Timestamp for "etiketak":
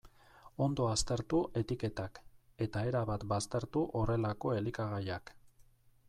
1.61-2.17